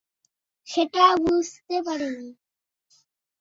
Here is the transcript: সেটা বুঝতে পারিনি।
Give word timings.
সেটা 0.67 1.05
বুঝতে 1.23 1.75
পারিনি। 1.85 2.29